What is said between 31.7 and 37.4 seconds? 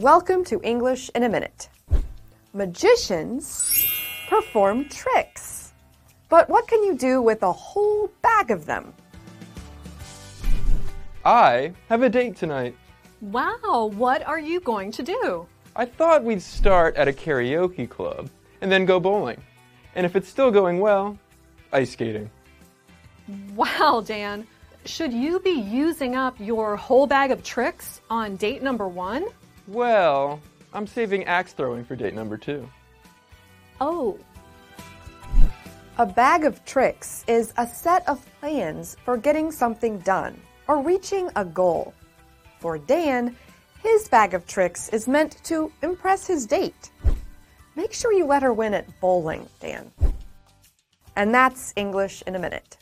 for date number two. Oh, A bag of tricks